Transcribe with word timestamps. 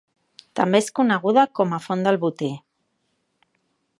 També 0.59 0.79
és 0.83 0.87
coneguda 0.99 1.43
com 1.59 1.77
a 1.77 1.81
font 1.85 2.03
del 2.09 2.19
Boter. 2.25 2.51